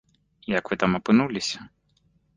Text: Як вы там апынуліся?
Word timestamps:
Як 0.53 0.63
вы 0.71 0.79
там 0.83 0.97
апынуліся? 1.01 1.59